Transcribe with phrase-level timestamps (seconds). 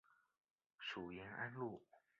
[0.79, 1.79] 属延安路。